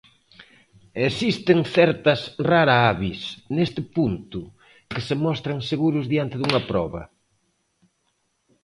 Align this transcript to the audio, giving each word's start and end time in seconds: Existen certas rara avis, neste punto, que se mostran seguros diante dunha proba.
Existen 1.09 1.59
certas 1.77 2.19
rara 2.51 2.75
avis, 2.93 3.21
neste 3.55 3.81
punto, 3.95 4.39
que 4.91 4.99
se 5.07 5.15
mostran 5.25 5.59
seguros 5.71 6.05
diante 6.13 6.35
dunha 6.37 6.61
proba. 6.69 7.03